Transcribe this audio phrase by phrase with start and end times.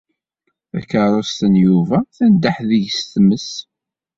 [0.71, 3.49] Takeṛṛust n Yuba tendeḥ deg-s tmes.